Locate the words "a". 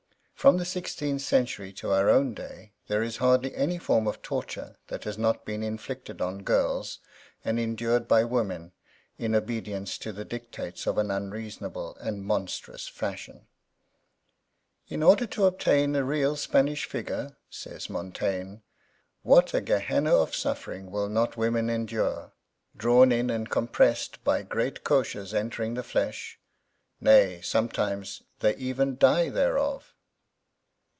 15.95-16.03, 19.53-19.61